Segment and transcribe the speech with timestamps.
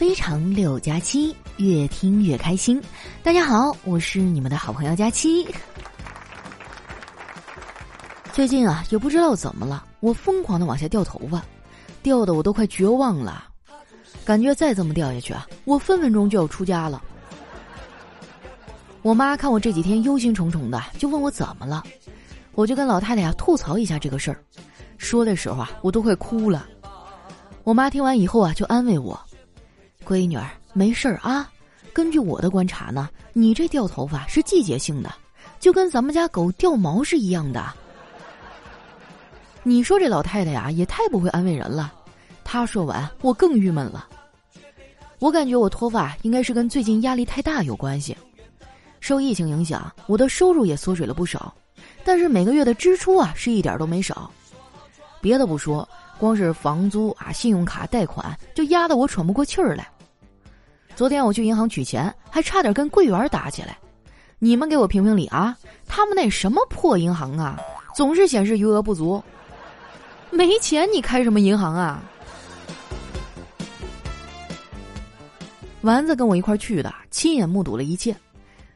[0.00, 2.82] 非常六加七，越听越开心。
[3.22, 5.46] 大家好，我是你们的好朋友佳期。
[8.32, 11.44] 最近啊，也不知道怎么了，我疯狂的往下掉头发，
[12.02, 13.44] 掉的我都快绝望了。
[14.24, 17.02] 感觉再这么掉下去啊，我分分钟就要出家了。
[19.02, 21.84] 我妈看我这几天忧心忡忡的，就问我怎么了，
[22.54, 24.42] 我就跟老太太呀吐槽一下这个事儿。
[24.96, 26.66] 说的时候啊，我都快哭了。
[27.64, 29.20] 我妈听完以后啊，就安慰我。
[30.10, 31.48] 闺女儿，没事儿啊。
[31.92, 35.14] 根据我的观察呢，你这掉头发是季节性的，
[35.60, 37.72] 就跟咱们家狗掉毛是一样的。
[39.62, 41.92] 你说这老太太呀，也太不会安慰人了。
[42.42, 44.08] 她说完，我更郁闷了。
[45.20, 48.16] 我感觉我脱发应该是跟最近压力太大有关系。
[48.98, 51.54] 受疫情影响，我的收入也缩水了不少，
[52.02, 54.28] 但是每个月的支出啊，是一点都没少。
[55.20, 55.88] 别的不说，
[56.18, 59.86] 光是房租啊、信用卡贷款就压得我喘不过气儿来。
[60.94, 63.78] 昨天我去银行取钱，还差点跟柜员打起来。
[64.38, 65.56] 你们给我评评理啊！
[65.86, 67.58] 他们那什么破银行啊，
[67.94, 69.22] 总是显示余额不足。
[70.30, 72.02] 没钱你开什么银行啊？
[75.82, 78.14] 丸子跟我一块去的，亲眼目睹了一切。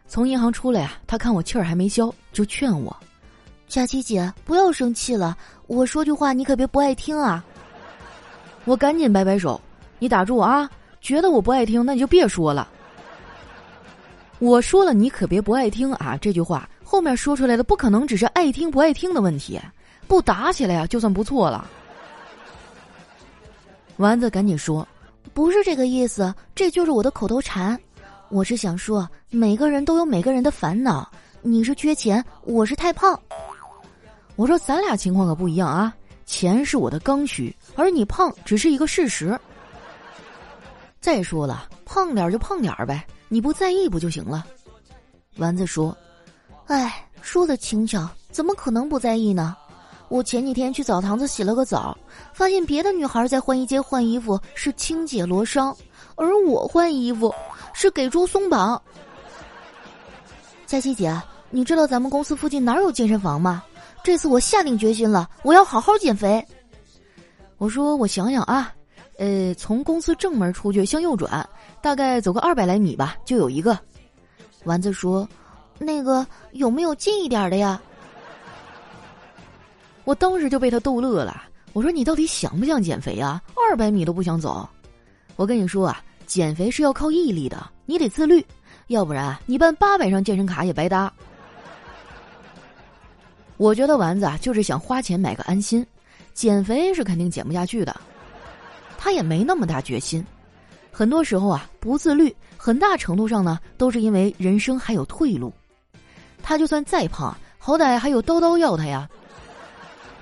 [0.07, 2.95] 从银行出来呀，他看我气儿还没消，就劝我
[3.69, 7.45] ：“佳琪姐，不要生气了，我说句话你可别不爱听啊。”
[8.65, 9.61] 我赶紧摆摆手
[9.99, 10.71] ：“你打住啊！”
[11.05, 12.67] 觉得我不爱听，那你就别说了。
[14.39, 16.17] 我说了，你可别不爱听啊！
[16.19, 19.61] 这句话后面说出来的不可能只是爱听不爱听的问题，
[20.09, 21.69] 不打起来呀，就算不错了。
[23.99, 24.87] 丸子赶紧说
[25.35, 27.79] ：“不是这个意思，这就是我的口头禅。
[28.31, 31.07] 我是想说，每个人都有每个人的烦恼。
[31.43, 33.21] 你是缺钱，我是太胖。
[34.37, 35.95] 我说咱俩情况可不一样啊，
[36.25, 39.39] 钱是我的刚需，而你胖只是一个事实。”
[41.05, 44.43] 再说了，胖点就胖点呗，你不在意不就行了？
[45.37, 45.95] 丸子说
[46.65, 49.55] ：“哎，说的轻巧，怎么可能不在意呢？
[50.09, 51.95] 我前几天去澡堂子洗了个澡，
[52.33, 55.77] 发现别的女孩在换衣间换衣服是清洁罗裳，
[56.15, 57.31] 而我换衣服
[57.75, 58.81] 是给猪松绑。”
[60.65, 61.15] 佳琪姐，
[61.51, 63.63] 你知道咱们公司附近哪有健身房吗？
[64.03, 66.43] 这次我下定决心了，我要好好减肥。
[67.59, 68.73] 我说：“我想想啊。”
[69.17, 71.49] 呃，从公司正门出去向右转，
[71.81, 73.79] 大概走个二百来米吧，就有一个。
[74.65, 75.29] 丸子说
[75.79, 77.81] ：“那个有没有近一点的呀？”
[80.05, 81.45] 我当时就被他逗乐了。
[81.73, 83.41] 我说：“你到底想不想减肥啊？
[83.55, 84.69] 二百米都不想走。”
[85.37, 88.45] 我跟你说啊，减肥是要靠毅力的，你得自律，
[88.89, 91.13] 要不然你办八百张健身卡也白搭。
[93.57, 95.87] 我觉得丸子啊，就是想花钱买个安心，
[96.33, 97.95] 减肥是肯定减不下去的。
[99.05, 100.25] 他也没那么大决心，
[100.91, 105.53] 很多时候啊，不自律，很大程度上呢，都是因为人生还有退路。
[106.43, 109.07] 他就算再胖，好歹还有叨叨要他呀，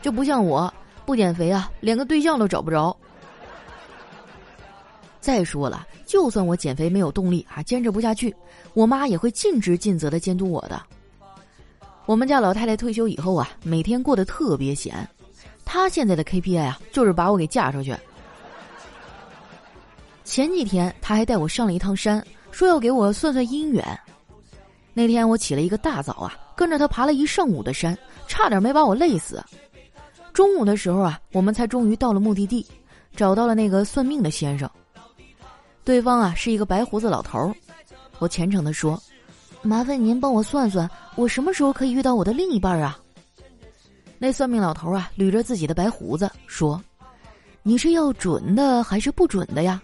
[0.02, 0.74] 就不像我，
[1.06, 2.96] 不减肥啊，连个对象都找不着。
[5.20, 8.34] 再说了，就算我减肥没有动力啊，坚持不下去，
[8.74, 10.82] 我妈也会尽职尽责的监督我的。
[12.04, 15.08] 我们家老太太退休以后啊，每天过得特别闲，
[15.64, 17.96] 她现在的 KPI 啊，就是把我给嫁出去。
[20.24, 23.98] 前几天他还带我上了一趟山，说要给我算算姻缘。
[24.94, 27.96] 那天我起了一个大早啊，跟着他爬了一上午的山，
[28.26, 29.42] 差点没把我累死。
[30.32, 32.66] 中午的时候啊，我们才终于到了目的地，
[33.16, 34.70] 找到了那个算命的先生。
[35.84, 37.54] 对方啊是一个白胡子老头儿。
[38.18, 39.02] 我虔诚的说
[39.62, 42.98] ：“麻烦您帮我算算，我什么时候可以遇到我的另一半啊？”
[44.18, 46.80] 那算命老头啊捋着自己的白胡子说
[47.64, 49.82] ：“你是要准的还是不准的呀？”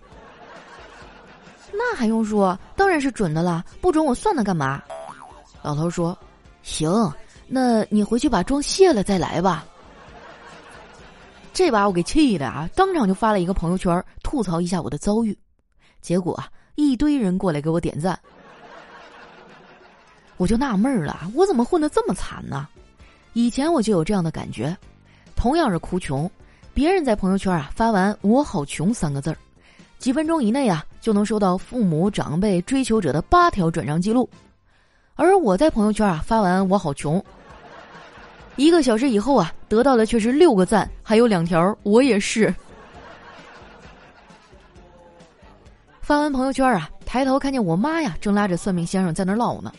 [1.79, 2.59] 那还用说？
[2.75, 4.83] 当然是准的啦，不准我算它干嘛？
[5.63, 6.19] 老头说
[6.63, 6.91] ：“行，
[7.47, 9.65] 那你回去把妆卸了再来吧。”
[11.55, 15.39] 这把我给气的啊，当场就发了一个朋友圈吐槽一下我的遭遇，
[16.01, 18.19] 结果啊，一堆人过来给我点赞。
[20.37, 22.69] 我就纳闷了，我怎么混的这么惨呢？
[23.35, 24.77] 以前我就有这样的感觉，
[25.37, 26.29] 同样是哭穷，
[26.75, 29.37] 别人在朋友圈啊发完“我好穷”三个字儿。
[29.99, 34.29] 几分钟以内啊，就能收到父母、长辈、追求者的八条转账记录，
[35.15, 37.23] 而我在朋友圈啊发完“我好穷”，
[38.57, 42.55] 一个小时以后啊，得到的却是六个赞，还有两条“我也是”。
[46.01, 49.73] 发完朋友圈啊，抬头看见我妈呀，正拉着算命先生在那唠呢，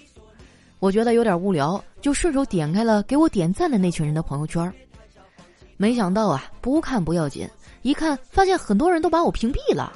[0.80, 4.72] 我觉得有点无聊，就顺手点开了给我点赞的那群人的朋友圈，
[5.76, 7.50] 没想到啊，不看不要紧，
[7.82, 9.92] 一看发现很多人都把我屏蔽了。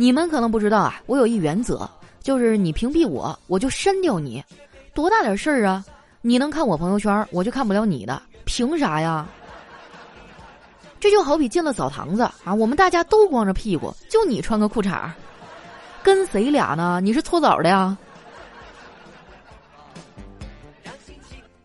[0.00, 1.86] 你们可能不知道啊，我有一原则，
[2.22, 4.42] 就是你屏蔽我，我就删掉你。
[4.94, 5.84] 多大点事儿啊？
[6.22, 9.28] 你能看我朋友圈，我就看不了你的，凭啥呀？
[10.98, 15.12] 这就好比进了澡堂子啊，我们大家都光着屁股，就你穿个裤衩儿，
[16.02, 16.98] 跟谁俩呢？
[17.02, 17.94] 你是搓澡的呀？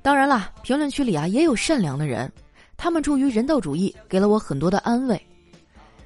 [0.02, 2.30] 当然了，评论区里啊也有善良的人，
[2.76, 5.26] 他们出于人道主义，给了我很多的安慰。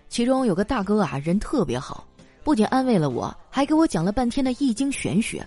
[0.10, 2.06] 其中有个大哥啊，人特别好，
[2.44, 5.46] 不仅安慰了我，还给我讲了半天的易经玄学。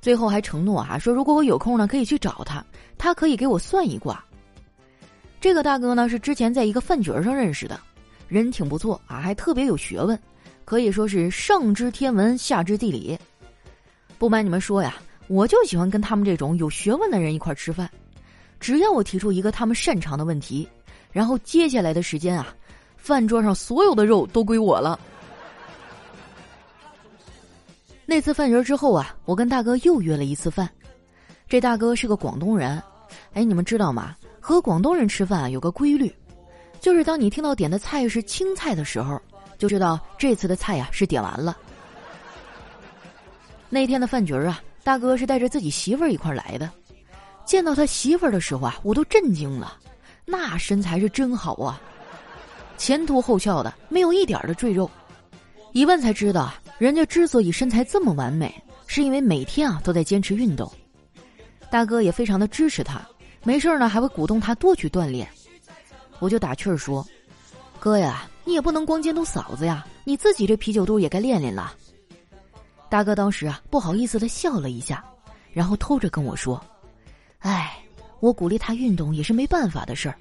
[0.00, 2.64] 最后还承诺啊，说如果我有空呢，可以去找他，
[2.98, 4.24] 他可以给我算一卦。
[5.40, 7.78] 这个大哥呢是之前在一个饭局上认识的，
[8.28, 10.18] 人挺不错啊，还特别有学问，
[10.64, 13.18] 可以说是上知天文下知地理。
[14.18, 14.96] 不瞒你们说呀，
[15.28, 17.90] 我就喜欢跟他们这种有学问的人一块吃饭，
[18.60, 20.68] 只要我提出一个他们擅长的问题，
[21.10, 22.54] 然后接下来的时间啊，
[22.96, 24.98] 饭桌上所有的肉都归我了。
[28.12, 30.68] 那次饭局之后啊，我跟大哥又约了一次饭。
[31.48, 32.78] 这大哥是个广东人，
[33.32, 34.14] 哎，你们知道吗？
[34.38, 36.14] 和广东人吃饭啊，有个规律，
[36.78, 39.18] 就是当你听到点的菜是青菜的时候，
[39.56, 41.56] 就知道这次的菜呀是点完了。
[43.70, 46.70] 那天的饭局啊，大哥是带着自己媳妇儿一块来的。
[47.46, 49.78] 见到他媳妇儿的时候啊，我都震惊了，
[50.26, 51.80] 那身材是真好啊，
[52.76, 54.90] 前凸后翘的，没有一点的赘肉。
[55.72, 56.52] 一问才知道。
[56.78, 58.52] 人家之所以身材这么完美，
[58.88, 60.70] 是因为每天啊都在坚持运动。
[61.70, 63.00] 大哥也非常的支持他，
[63.44, 65.28] 没事呢还会鼓动他多去锻炼。
[66.18, 67.06] 我就打趣儿说
[67.78, 71.72] ：“哥呀，你也不能光监督嫂子呀，你自己这啤酒肚也该练练了。”
[72.90, 75.04] 大哥当时啊不好意思的笑了一下，
[75.52, 76.60] 然后偷着跟我说
[77.40, 77.78] ：“哎，
[78.18, 80.18] 我鼓励他运动也是没办法的事儿，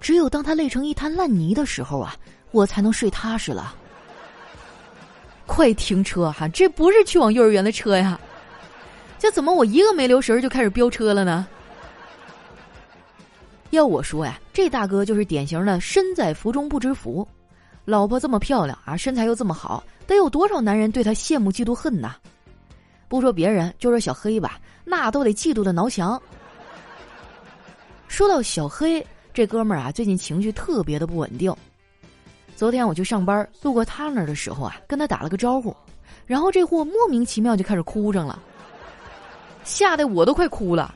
[0.00, 2.16] 只有当他累成一滩烂泥的时候啊，
[2.52, 3.74] 我才能睡踏实了。”
[5.46, 6.48] 快停车哈！
[6.48, 8.18] 这不是去往幼儿园的车呀，
[9.18, 11.46] 这怎么我一个没留神就开始飙车了呢？
[13.70, 17.26] 要我说呀，这大哥就是典型的身在福中不知福，
[17.84, 22.16] 老婆这么漂亮啊，身材又这么好，得有多少男人对他羡慕嫉妒恨呐？
[23.08, 26.20] 不说别人，就说小黑吧，那都得嫉妒的挠墙。
[28.08, 31.54] 说到小黑这哥们儿啊，最近情绪特别的不稳定。
[32.56, 35.74] 昨天我去上班，路过他那儿的时候啊，跟他打了个招呼，
[36.24, 38.40] 然后这货莫名其妙就开始哭上了，
[39.64, 40.94] 吓得我都快哭了。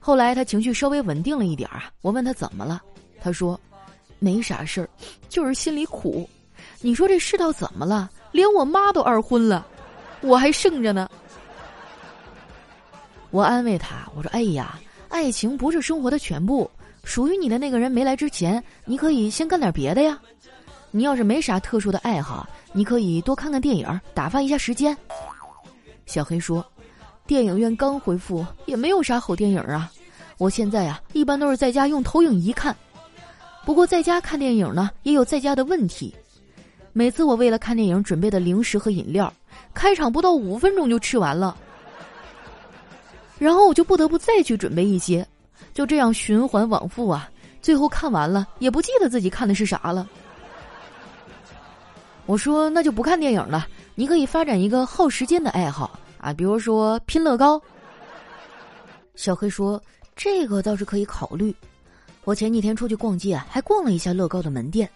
[0.00, 2.82] 后来他情绪稍微稳定了一点啊，我问他怎么了，
[3.20, 3.58] 他说
[4.18, 4.88] 没啥事儿，
[5.28, 6.28] 就是心里苦。
[6.80, 8.10] 你说这世道怎么了？
[8.32, 9.66] 连我妈都二婚了，
[10.20, 11.08] 我还剩着呢。
[13.30, 14.78] 我安慰他，我说：“哎呀，
[15.08, 16.70] 爱情不是生活的全部，
[17.04, 20.18] 属于你的那个人没来之前，你可以先干点别的呀。”
[20.90, 24.96] 你要是没啥特殊的爱好，你可以多看看电影，打发一下时间。
[26.06, 26.64] 小黑说
[27.26, 29.90] ：“电影院刚恢复，也没有啥好电影啊。
[30.38, 32.74] 我现在啊，一般都是在家用投影仪看。
[33.66, 36.14] 不过在家看电影呢，也有在家的问题。
[36.94, 39.30] 每次我为了看电影准备的零食和饮料，
[39.74, 41.54] 开场不到五分钟就吃完了，
[43.38, 45.26] 然后我就不得不再去准备一些，
[45.74, 47.28] 就这样循环往复啊。
[47.60, 50.08] 最后看完了，也不记得自己看的是啥了。”
[52.28, 57.58] 我说那就不看电影了，你可以发展一个耗时间的爱好啊，比如说拼乐高。
[59.14, 59.82] 小黑说
[60.14, 61.56] 这个倒是可以考虑。
[62.24, 64.86] 我前几天出去逛街，还逛了一下乐高的门店，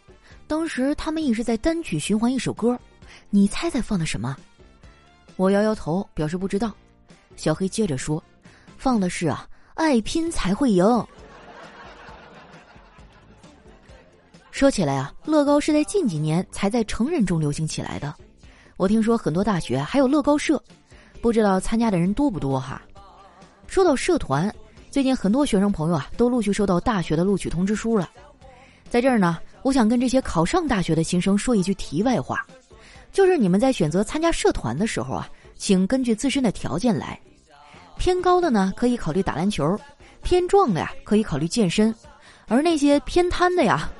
[0.46, 2.78] 当时他们一直在单曲循环一首歌，
[3.30, 4.36] 你猜猜放的什么？
[5.36, 6.70] 我摇摇头表示不知道。
[7.34, 8.22] 小黑接着说，
[8.76, 10.84] 放的是啊，爱拼才会赢。
[14.52, 18.14] 说起来啊，乐高是在近几年才在成人中流行起来的。
[18.76, 20.62] 我听说很多大学还有乐高社，
[21.22, 22.80] 不知道参加的人多不多哈。
[23.66, 24.54] 说到社团，
[24.90, 28.10] 最近很多学生朋友啊都陆续收到大学的录取通知书了。
[28.90, 32.46] 在这儿呢，我想跟这些考上大学的新生说一句题外话，
[33.10, 37.18] 就是你们在选择参加社团的时候啊，请根据自身的条件来。
[37.96, 39.74] 偏高的呢，可以考虑打篮球；
[40.22, 41.90] 偏壮的呀，可以考虑健身；
[42.48, 43.90] 而那些偏瘫的呀。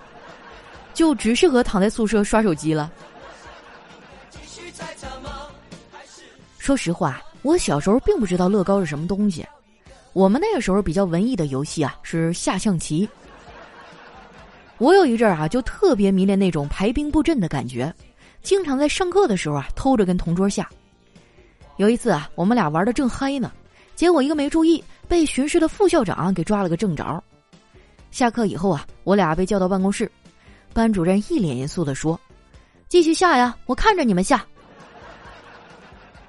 [0.95, 2.91] 就只适合躺在宿舍刷手机了。
[6.59, 9.45] 说实话，我小时候并不知道乐高是什么东西。
[10.13, 13.09] 我们那个时候比较文艺的游戏啊是下象棋。
[14.79, 17.93] 我有一阵儿啊就特别迷恋那种排兵布阵的感觉，
[18.43, 20.69] 经常在上课的时候啊偷着跟同桌下。
[21.79, 23.51] 有一次啊，我们俩玩的正嗨呢，
[23.97, 27.23] 结果一个没注意，被巡视的副校长给抓了个正着。
[28.11, 30.11] 下课以后啊，我俩被叫到办公室。
[30.73, 32.19] 班主任一脸严肃地说
[32.89, 34.45] ：“继续下呀，我看着你们下。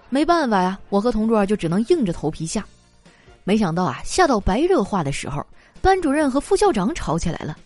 [0.09, 2.63] 没办法呀，我和同桌就只能硬着头皮下。
[3.43, 5.45] 没想到啊，下到白热化的时候，
[5.81, 7.57] 班主任和副校长吵起来了。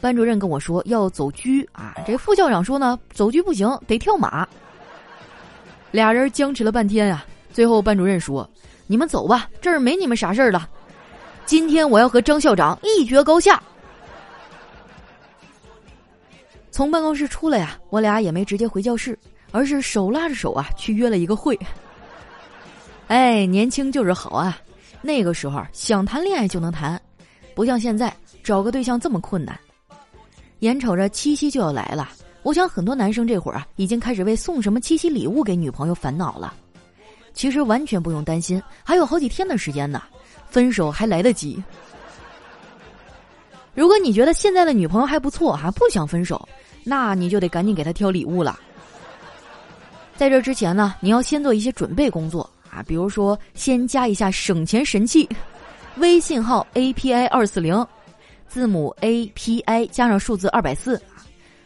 [0.00, 4.46] 班主任跟我说要走狙啊，这副校长说呢，走狙不行，得跳马。
[5.90, 8.48] 俩人僵持了半天啊，最后班主任说
[8.86, 10.68] ：“你们走吧，这儿没你们啥事儿了。
[11.46, 13.62] 今天我要和张校长一决高下。”
[16.74, 19.16] 从办公室出来呀，我俩也没直接回教室，
[19.52, 21.56] 而是手拉着手啊去约了一个会。
[23.06, 24.58] 哎，年轻就是好啊，
[25.00, 27.00] 那个时候想谈恋爱就能谈，
[27.54, 28.12] 不像现在
[28.42, 29.56] 找个对象这么困难。
[30.58, 32.10] 眼瞅着七夕就要来了，
[32.42, 36.52] 我想很多男生这会儿啊已经开始为送什么七夕礼物给女朋友烦恼了。
[37.34, 40.02] 其实完全不用担心，还有好几天的时间呢，
[40.48, 41.62] 分手还来得及。
[43.76, 46.48] 如果你觉得现在的女朋友还不错，还不想分手。
[46.84, 48.58] 那你就得赶紧给他挑礼物了。
[50.16, 55.28] 在这之前呢，你要先做一些准备工作啊，比如说先加一下省钱神器，
[55.96, 57.84] 微信号 A P I 二四零，
[58.46, 61.02] 字母 A P I 加上数字二百四。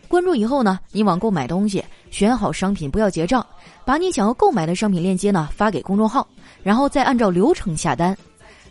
[0.07, 3.47] 关注以后呢，你网购买东西，选好商品不要结账，
[3.85, 6.27] 把你想要购买的商品链接呢发给公众号，
[6.63, 8.17] 然后再按照流程下单，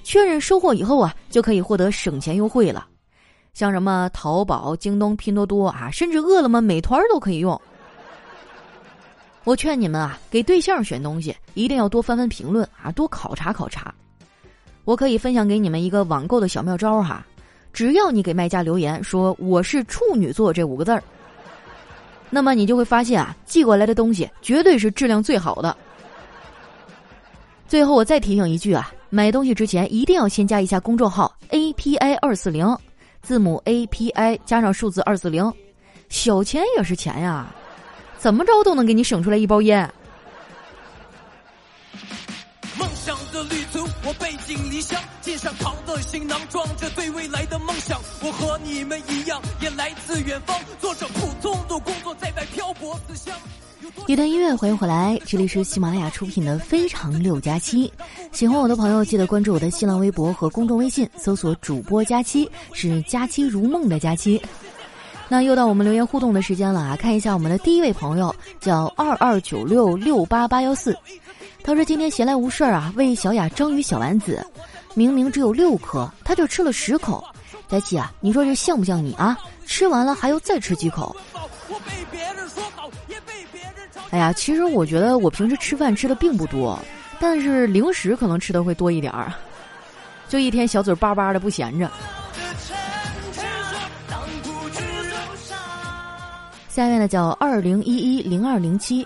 [0.03, 2.87] 确认收货以后啊，就可以获得省钱优惠了。
[3.57, 7.59] 像什么淘宝、京东、拼多多啊，甚至饿了么、美团都可以用。
[9.45, 13.91] 我劝你们啊，给对象选东西一定要多翻翻评论啊，多考察考察。
[14.85, 17.25] 我可以分享给你们一个网购的小妙招哈，
[17.73, 21.01] 只要你给卖家留言说我是处女座这五个字儿，
[22.29, 25.75] 那么你就会发现啊，寄过来的东西绝对是质量最好的。
[27.67, 32.77] 最后我再提醒一句啊，买东西之前一定要先加一下公众号 A P I 二四零。
[33.21, 35.51] 字母 A P I 加上数字二四零，
[36.09, 37.47] 小钱也是钱呀，
[38.17, 39.91] 怎么着都能给你省出来一包烟。
[42.77, 48.00] 梦想的旅途，我背井离乡，肩上扛的行囊装着对未来的梦想。
[48.21, 53.36] 我和你们一样，也来自远方，做着普通的工作，在外漂泊思乡。
[54.08, 57.88] 一段音乐，欢迎回来，这里是喜马拉雅出品的《非常六加七》。
[58.32, 64.41] 喜欢我的朋友，记得关注我的新浪微博和公众微信，搜索“主播佳期”，是“佳期如梦”的佳期。
[65.29, 66.96] 那又到我们留言互动的时间了啊！
[66.96, 70.98] 看一下我们的第一位朋友，叫二二九六六八八幺四。
[71.63, 74.46] 他说今天闲来无事儿啊，喂小雅章鱼小丸子，
[74.94, 77.22] 明明只有六颗，他就吃了十口。
[77.67, 79.38] 佳期啊，你说这像不像你啊？
[79.65, 81.13] 吃完了还要再吃几口？
[81.67, 82.89] 我被别人说倒
[84.11, 86.79] 哎呀，其实我觉得我平时吃饭吃的并不多，
[87.19, 89.33] 但是零食可能吃的会多一点儿，
[90.29, 91.91] 就一天小嘴巴巴的不闲着。
[96.69, 99.05] 下面的叫二零一一零二零七，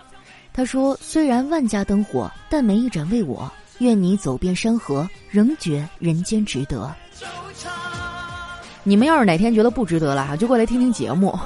[0.53, 3.49] 他说：“虽然万家灯火，但没一盏为我。
[3.79, 6.93] 愿你走遍山河，仍觉人间值得。”
[8.83, 11.37] 你们要是哪天觉得不值得了，就过来听听节目。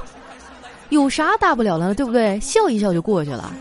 [0.90, 2.40] 有啥大不了的，对不对？
[2.40, 3.52] 笑一笑就过去了。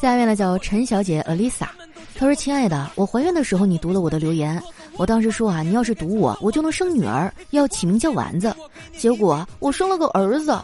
[0.00, 1.66] 下面呢叫陈小姐 Alisa，
[2.14, 4.62] 她说：“亲爱的，我怀孕的时候你读了我的留言，
[4.96, 8.54] 我当时说啊，你要是读我，我就能生女儿，要起名叫丸子。
[8.96, 10.56] 结果我生了个儿子，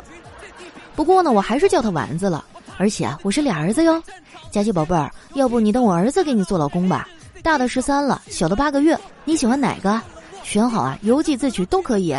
[0.94, 2.44] 不过呢，我还是叫他丸子了，
[2.76, 4.00] 而且啊我是俩儿子哟。
[4.52, 7.08] 佳琪宝贝儿，要不你等我儿子给你做老公吧？
[7.42, 10.00] 大的十三了，小的八个月，你喜欢哪个？”
[10.44, 12.16] 选好啊，邮寄自取都可以，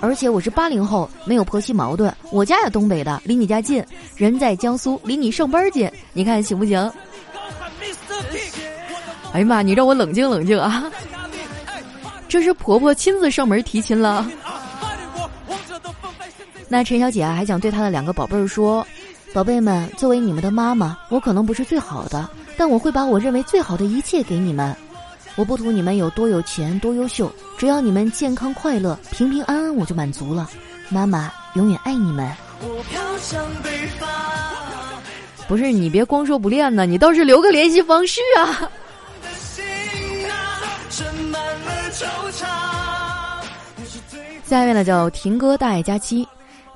[0.00, 2.14] 而且我是八零后，没有婆媳矛盾。
[2.30, 3.82] 我家也东北的，离你家近，
[4.16, 6.78] 人在江苏，离你上班近，你看行不行？
[9.32, 10.84] 哎呀妈，你让我冷静冷静啊！
[12.28, 14.28] 这是婆婆亲自上门提亲了。
[16.68, 18.84] 那陈小姐啊，还想对她的两个宝贝儿说：
[19.32, 24.76] 宝贝们，作为你们的妈妈，我可能不是最好的，但我会把我认为最好的一切给你们。
[25.36, 30.48] 我不图你们有多有钱多优秀，只要你们健康快乐、平平安安，我就满足了。
[30.88, 32.32] 妈妈永远爱你们。
[35.46, 38.70] 不是你别光说不练呢，你倒是留个联系方式啊。
[44.44, 46.26] 下面呢叫婷哥大爱佳期，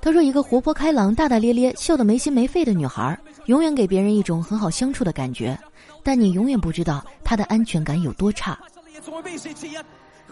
[0.03, 5.59] 他说一个活泼开朗、大大咧咧、笑得没心没肺的女孩，永远给别人一种很好相处的感觉。
[6.03, 8.59] 但你永远不知道他的安全感有多差。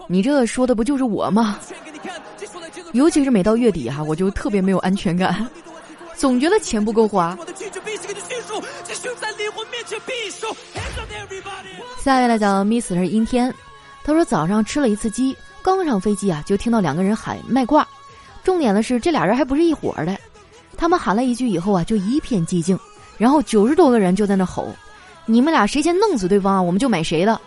[0.06, 1.58] 你这说的不就是我吗？
[2.92, 5.46] 尤其是每到月底哈，我就特别没有安全感，
[6.14, 7.36] 总觉得钱不够花。
[12.02, 13.54] 下面来讲，Miss 是阴天。
[14.02, 17.86] 他说早上吃了一次鸡，刚上飞机啊，就听到两个人喊卖挂。
[18.42, 20.16] 重点的是这俩人还不是一伙的，
[20.78, 22.78] 他们喊了一句以后啊，就一片寂静，
[23.18, 24.74] 然后九十多个人就在那吼
[25.30, 27.40] ：“你们俩谁先弄死对方啊，我们就买谁的。”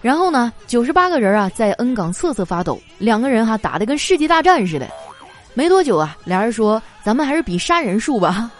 [0.00, 4.88] 然后呢，九十八个人啊在 N 港瑟瑟发抖，两个人哈打的跟世纪大战似的。
[5.54, 8.50] 没多久啊，俩人说：“咱们还是比杀人数吧。”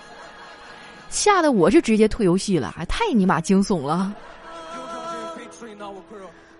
[1.08, 4.12] 吓得我是直接退游戏了，还太尼玛惊悚了！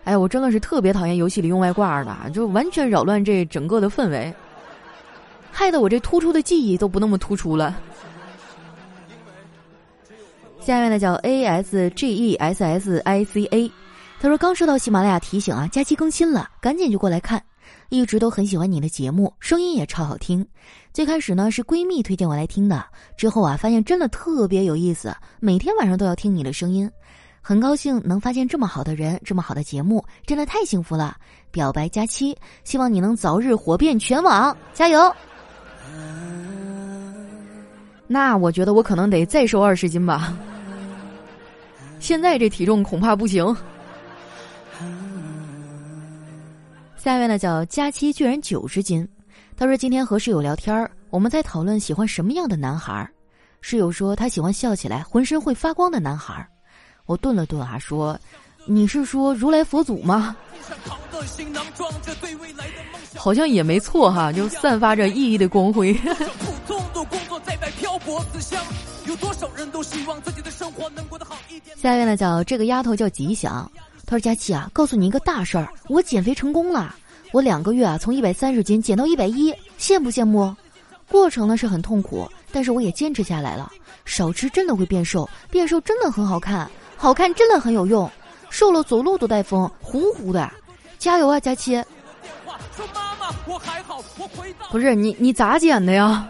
[0.05, 4.33] 哎呀，我真的是特别讨厌游戏里用外挂的，就完全扰乱这整个的氛围，
[5.53, 7.77] 害得我这突出的记忆都不那么突出了。
[10.69, 13.73] 下面呢叫 A S G E S S I C A，
[14.21, 17.43] 他说刚收到喜马拉雅提醒啊，假期更新了，赶紧就过来看。
[17.89, 20.47] 一直都很喜欢你的节目，声音也超好听。
[20.93, 22.85] 最开始呢是闺蜜推荐我来听的，
[23.17, 26.91] 之后啊发现真的特别有意思，每天晚上都要听你的声音。
[27.41, 31.17] 很高兴能发现这么好的人，这么好的节目，真的太幸福了。
[31.51, 35.11] 表白佳期，希望你能早日火遍全网，加油！
[38.07, 40.37] 那我觉得我可能得再瘦二十斤吧，
[42.01, 43.57] 现在这体重恐怕不行。
[46.97, 49.07] 下位呢叫佳期居然九十斤，
[49.57, 53.11] 他说今天和室友聊天儿，我们在讨论喜欢什么样的男孩儿。
[53.61, 56.49] 室友说他喜欢笑起来浑身会发光的男孩儿。
[57.07, 58.19] 我顿了顿啊，说
[58.67, 60.37] 你是说如来佛祖吗？
[63.17, 65.99] 好像也没错哈，就散发着熠熠的光辉。
[71.77, 73.71] 下面呢叫这个丫头叫吉祥。
[74.07, 76.95] 她说：“佳琪啊，告诉你一个大事儿，我减肥成功了。
[77.33, 80.55] 我两个月啊，从一百三十斤减到一百一，羡不羡慕？
[81.09, 83.71] 过程呢是很痛苦，但是我也坚持下来了。
[84.05, 88.11] 少吃真的会变瘦，变瘦真的很好看，好看真的很有用。
[88.51, 90.51] 瘦了走路都带风，呼呼的。
[90.99, 91.83] 加油啊，佳琪！
[94.71, 96.27] 不是你，你咋减的呀？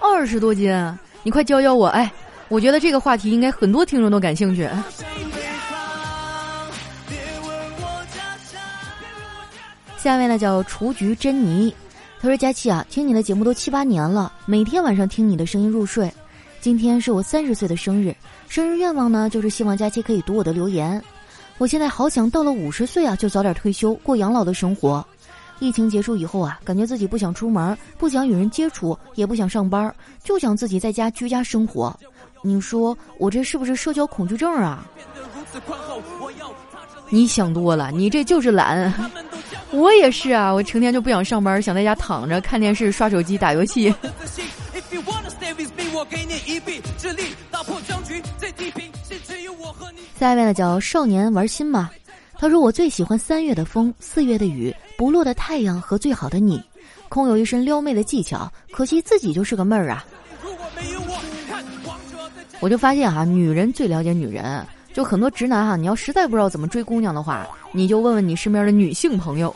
[0.00, 0.72] 二十多斤，
[1.22, 1.86] 你快教教我。
[1.88, 2.12] 哎，
[2.48, 4.68] 我觉得这个话题应该很多听众都感兴趣。”
[9.96, 11.74] 下面呢叫雏菊珍妮，
[12.20, 16.10] 他说：“佳琪啊，听你的节目都七八年了，每天晚上听你的声音入睡。
[16.58, 18.16] 今天是我三十岁的生日，
[18.48, 21.02] 生日愿望呢就是希望佳琪可以读我的留言。
[21.58, 25.06] 我现在好想到了五十岁啊就早点退休过养老的生活。
[25.60, 29.94] 疫情结束以后啊，感觉自己不想出门，不想与人接触，也不想上班，
[30.24, 31.94] 就想自己在家居家生活。
[32.42, 34.84] 你说我这是不是社交恐惧症啊？
[37.10, 38.92] 你想多了，你这就是懒。”
[39.72, 43.94] 我也是啊，我成天就不想上班，想在家躺着看电视、刷手机、打游戏。
[50.18, 51.90] 下面呢叫少年玩心嘛，
[52.40, 56.58] 他说我最喜欢三月的风、四月的雨、不落的太阳和最好的你。
[57.10, 60.02] 空有一身撩妹的技巧，可惜自己就是个妹儿啊。
[62.60, 64.66] 我就发现哈，女人最了解女人。
[64.94, 69.54] 就很多直男哈，你要实在不知道怎么追姑娘的话，你就问问你身边的女性朋友。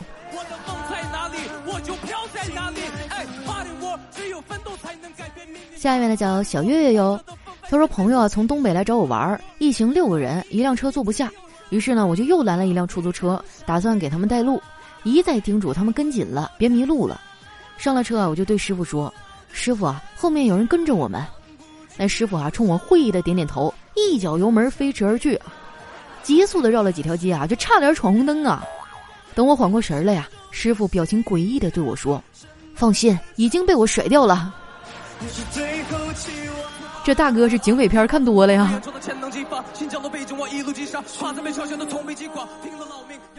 [5.75, 7.19] 下面的叫小月月哟，
[7.63, 11.31] 他说朋友啊从东北来找我玩儿，一行六个人，一辆车坐不下，
[11.69, 14.61] 于是呢我就又拦了一辆出租车，打算给他们带路，
[15.03, 17.19] 一再叮嘱他们跟紧了，别迷路了。
[17.77, 19.13] 上了车啊，我就对师傅说
[19.51, 21.21] ：“师傅啊，后面有人跟着我们。”
[21.97, 23.73] 那师傅啊冲我会意的点点头。
[23.95, 25.39] 一脚油门飞驰而去，
[26.21, 28.63] 急速的绕了几条街啊，就差点闯红灯啊！
[29.33, 32.21] 等我缓过神来呀，师傅表情诡异的对我说
[32.75, 34.53] ：“放心，已经被我甩掉了。”
[37.05, 38.81] 这大哥是警匪片看多了呀。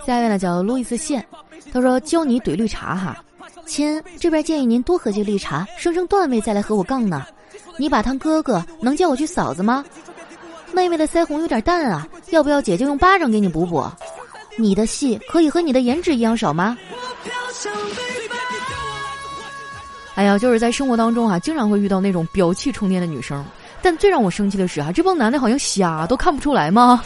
[0.07, 1.27] 下面呢叫路易斯线，
[1.73, 3.25] 他说教你怼绿茶哈，
[3.67, 7.27] 亲，这边建议您多喝些绿茶，生生段位再来和我杠呢。
[7.77, 9.85] 你把他哥哥，能叫我去嫂子吗？
[10.73, 13.85] 妹妹的腮红有点淡啊，要不要姐姐用巴掌给你补补？
[14.57, 16.79] 你的戏可以和你的颜值一样少吗？
[20.17, 23.45] 哎呀，就是在生活当中啊，经常会遇到那种表气冲天的女生，
[23.83, 27.03] 但最让我生气的是啊，这帮男的好像瞎，都看不出来吗？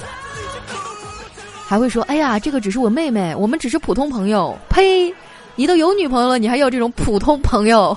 [1.66, 4.56] 还会说，哎呀，这个只是我妹妹，我们只是普通朋友。
[4.68, 5.12] 呸！
[5.56, 7.96] 你都有女朋友了，你还要这种普通朋友？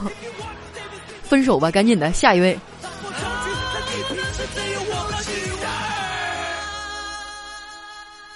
[1.21, 2.59] 分手吧，赶紧的，下一位。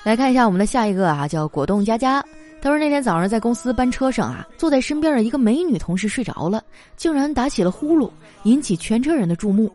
[0.04, 2.24] 来看一下我们的下一个啊，叫果冻佳佳。
[2.60, 6.62] 他说那天早上在公司班车上啊，坐在身边的一个美女同事睡着了，
[6.96, 8.10] 竟然打起了呼噜，
[8.44, 9.72] 引起全车人的注目。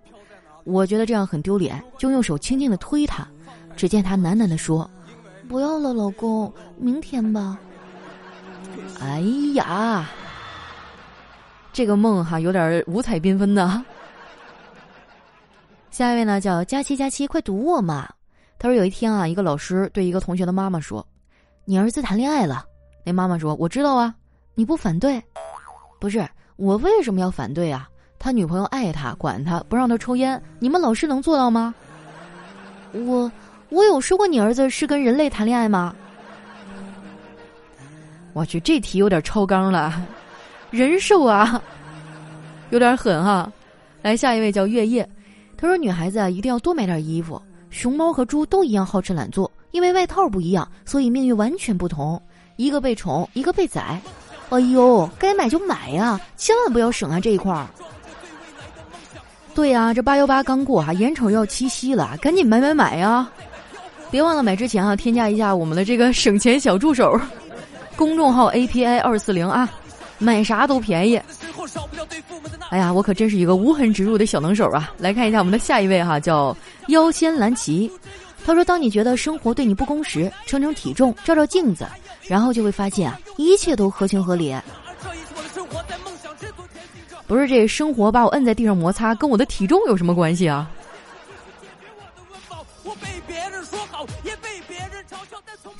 [0.64, 3.26] 我觉得这样很丢脸，就用手轻轻的推她。
[3.76, 4.88] 只见她喃喃的说
[5.48, 7.58] ：“不要了，老公，明天吧。”
[9.00, 9.20] 哎
[9.54, 10.08] 呀，
[11.72, 13.82] 这个梦哈有点五彩缤纷的。
[15.90, 18.08] 下一位呢叫佳期佳期，快读我嘛！
[18.58, 21.06] 他说有一天啊，一个老师对一个同学的妈妈说
[21.64, 22.66] ：“你儿子谈恋爱了。”
[23.04, 24.14] 那妈妈说：“我知道啊，
[24.54, 25.22] 你不反对？
[25.98, 27.88] 不是我为什么要反对啊？
[28.18, 31.74] 他女朋友爱他，管他，不让他抽烟，你们老师能做到吗？
[32.92, 33.30] 我
[33.70, 35.94] 我有说过你儿子是跟人类谈恋爱吗？
[38.32, 40.06] 我去，这题有点超纲了，
[40.70, 41.60] 人兽啊，
[42.70, 43.50] 有点狠哈！
[44.00, 45.08] 来，下一位叫月夜，
[45.56, 47.40] 他说女孩子啊一定要多买点衣服。
[47.70, 52.22] 熊猫和猪都一样好吃懒做，因为外套不一样，所以命运完全不同。
[52.56, 54.00] 一个被宠，一个被宰。
[54.50, 57.66] 哎呦，该买就买呀，千万不要省啊这一块儿。
[59.54, 63.28] 对呀，这八幺八刚过哈，眼瞅要七夕了，赶紧买买买呀！
[64.10, 67.18] 别忘了买之前啊，添加一下我们的这个省钱小助手，
[67.96, 69.68] 公众号 API 二四零啊，
[70.18, 71.20] 买啥都便宜。
[72.70, 74.92] 哎呀，我可真是一个无痕植入的小能手啊！
[74.98, 76.54] 来看一下我们的下一位哈，叫
[76.88, 77.90] 妖仙蓝旗。
[78.44, 81.86] 他说：“当你觉得生活对你不公时，称称体重，照照镜子，
[82.26, 84.54] 然后就会发现，一切都合情合理。
[87.26, 90.70] 不是这生活把我摁在地上摩擦，跟我的体重有什么关系啊？”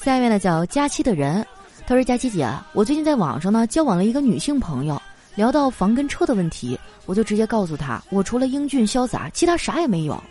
[0.03, 1.47] 下一位呢，叫佳期的人。
[1.87, 5.01] 他说：“佳期姐，我最近在网上呢交往了一个女性朋友。”
[5.35, 10.23] 聊到房跟车的问题，我就直接告诉他，我除了英俊潇洒，其他啥也没有。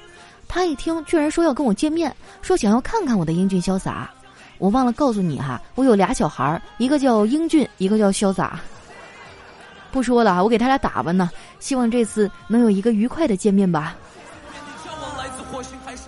[0.48, 4.12] 他一听，居然说要跟我见面，说想要看看我的英俊潇洒。
[4.62, 8.60] 我忘了告诉你哈，我有俩小孩儿，一个叫英俊，一个叫潇洒。
[9.92, 13.96] 不说了，我给他俩打扮呢，希望这次能有一个愉快的见面吧。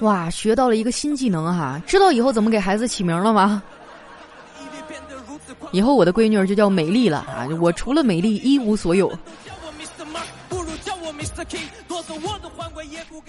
[0.02, 3.64] 哇，学到了一个新技能哈，知道以后怎么给孩子起名了吗？
[5.72, 7.48] 以后我的闺女就叫美丽了啊！
[7.60, 9.12] 我除了美丽一无所有。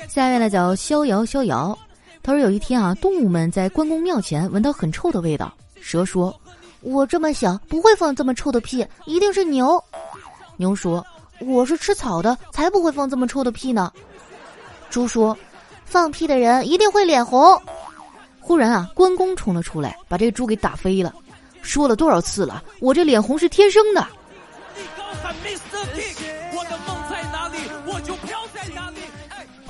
[0.07, 1.79] 下面呢叫逍遥逍遥，
[2.25, 5.53] 他说有一天啊，动物们在关公庙前闻到很臭的味道。
[5.79, 6.35] 蛇说
[6.81, 9.79] ：“我这么小不会放这么臭的屁，一定是牛。”
[10.57, 11.05] 牛说
[11.39, 13.93] ：“我是吃草的，才不会放这么臭的屁呢。”
[14.89, 15.37] 猪说
[15.85, 17.61] ：“放屁的人一定会脸红。”
[18.41, 21.15] 忽然啊，关公冲了出来，把这猪给打飞了。
[21.61, 24.07] 说了多少次了，我这脸红是天生的。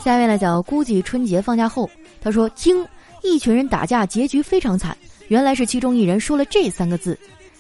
[0.05, 1.91] 下面呢叫估计春节放假后，
[2.25, 2.85] 他说：“惊，
[3.23, 4.97] 一群人打架，结局非常惨。
[5.29, 7.19] 原来是其中一人说了这三个字：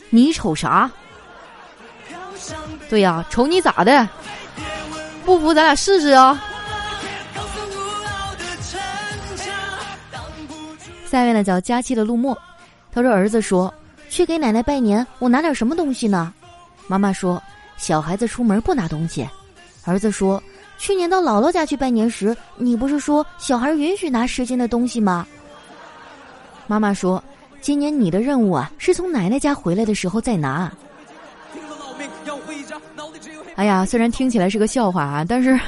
[0.08, 0.90] 你瞅啥？
[2.88, 4.08] 对呀，瞅你咋的？
[5.24, 6.42] 不服咱俩试试啊！”
[11.06, 12.36] 下面呢叫佳期的陆墨，
[12.90, 13.72] 他说：“儿子说。”
[14.10, 16.32] 去给奶奶拜年，我拿点什么东西呢？
[16.86, 17.42] 妈妈说
[17.76, 19.28] ：“小孩子出门不拿东西。”
[19.84, 20.40] 儿子说
[20.78, 25.26] ：“去年到姥姥家去拜年时，你不是说小孩允许拿十斤的东西吗？”
[26.66, 27.22] 妈妈说
[27.60, 30.70] ：“今年你的任务啊，是从奶奶家回来的时候再拿。”
[33.56, 35.58] 哎呀，虽然听起来是个笑话啊，但是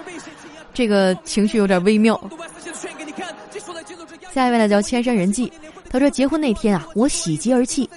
[0.72, 2.18] 这个情绪有点微妙。
[4.32, 5.52] 下一位呢，叫千山人迹。
[5.88, 7.88] 他说：“结婚那天啊，我喜极而泣。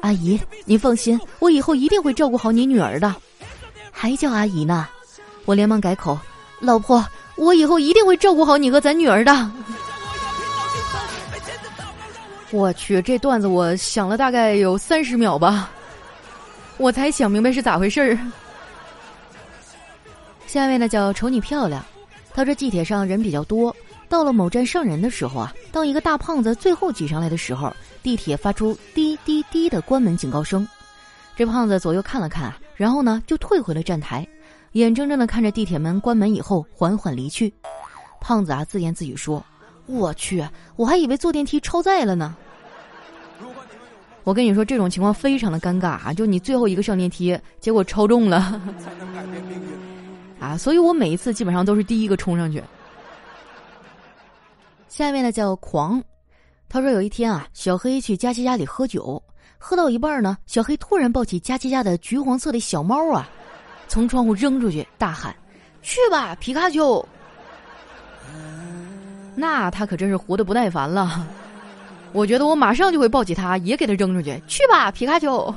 [0.00, 3.14] 阿姨，您放心，我以后一定会照顾好你女儿的。
[3.90, 4.86] 还叫阿姨呢？
[5.48, 6.18] 我连忙改口：
[6.60, 7.02] 老婆，
[7.36, 9.50] 我以后一定会照顾好你和咱女儿的。
[12.50, 15.70] 我去，这段子我想了大概有三十秒吧，
[16.76, 18.18] 我才想明白是咋回事儿。
[20.46, 21.82] 下一位呢，叫瞅你漂亮。
[22.34, 23.74] 他说地铁上人比较多。”
[24.06, 30.68] 到了某站上人的时候啊，当一个大胖子最后挤上来的时候，地铁发出滴滴滴的关门警告声。
[31.34, 34.26] 这胖子左右看了看，然后呢就退回了站台，
[34.78, 37.52] 眼睁睁的看着地铁门关门以后缓缓离去。
[38.20, 39.44] 胖子啊自言自语说
[39.86, 42.36] ：“我去，我还以为坐电梯超载了呢。”
[44.22, 46.12] 我跟你说，这种情况非常的尴尬啊！
[46.12, 48.60] 就你最后一个上电梯，结果超重了，
[50.38, 50.56] 啊！
[50.56, 52.62] 所以我每一次基本上都是第一个冲上去。
[54.86, 56.02] 下面呢叫狂，
[56.68, 59.22] 他说有一天啊，小黑去佳琪家里喝酒，
[59.56, 63.30] 喝到一半呢，小黑突然抱起佳琪家的橘黄色的小猫啊，
[63.88, 65.34] 从窗户扔出去，大喊
[65.82, 67.04] ：“去吧，皮卡丘！”
[69.34, 71.26] 那他可真是活得不耐烦了。
[72.12, 75.52] 我觉得我马上就会抱起他，也给他扔出去，去吧，皮卡丘。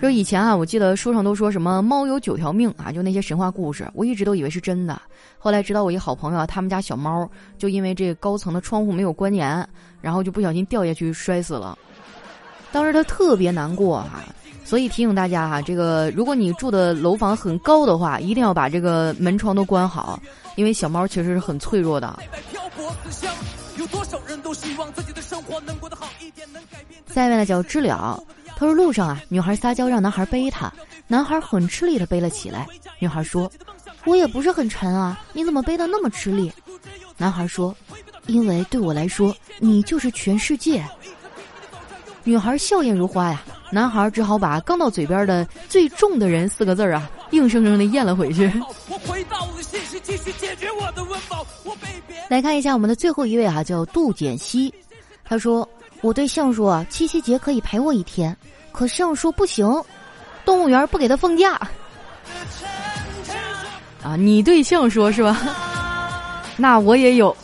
[0.00, 5.00] 说以前啊，我记得书上都说什么猫有九条命啊，就那些神话故事，我一直都以为是真的。
[5.38, 7.28] 后来知道我一好朋友，他们家小猫
[7.58, 9.68] 就因为这个高层的窗户没有关严，
[10.00, 11.76] 然后就不小心掉下去摔死了。
[12.70, 14.22] 当时他特别难过啊，
[14.68, 20.20] 所以提醒大家哈，这个如果你住的楼房很高的话，一定要把这个门窗都关好，
[20.56, 22.18] 因为小猫其实是很脆弱的。
[27.14, 28.22] 下面呢叫知了，
[28.56, 30.70] 他说路上啊，女孩撒娇让男孩背她，
[31.06, 32.66] 男孩很吃力的背了起来。
[32.98, 33.50] 女孩说
[34.04, 36.52] ：“我也不是很沉啊，你怎么背的那么吃力？”
[37.16, 37.74] 男孩说
[38.28, 40.84] ：“因为对我来说，你就是全世界。”
[42.22, 48.50] 女孩笑靥如花呀，男孩只好把刚到嘴边的“最重的人”四个字儿啊，硬生生的咽了回去。
[48.88, 51.46] 我回到我的现实，继续解决我的温饱
[52.30, 54.72] 来看一下我们的最后一位啊，叫杜简熙，
[55.24, 55.68] 他说
[56.00, 58.34] ：“我对象说七夕节可以陪我一天，
[58.72, 59.66] 可象说不行，
[60.44, 61.60] 动物园不给他放假。”
[64.02, 65.36] 啊，你对象说是吧？
[66.56, 67.36] 那我也有，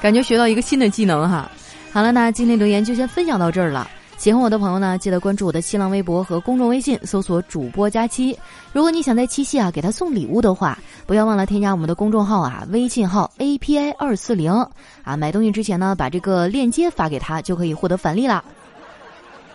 [0.00, 1.50] 感觉学到一个新的技能哈。
[1.92, 3.90] 好了，那今天留言就先分享到这儿了。
[4.16, 8.36] 喜欢我的朋友呢，记得关注我的新浪微博和公众微信，搜索“主播佳期”。
[8.72, 14.50] 如果你想在七夕啊给他送礼物的话，不要忘了添加我们的公众号啊，微信号 A P I 二四零
[15.02, 15.16] 啊。
[15.16, 18.42] 买东西之前呢，把这个链接发给他，就可以获得返利了。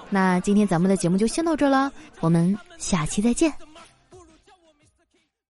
[0.09, 3.51] 那今天咱们的节目就先到这了，我们下期再见。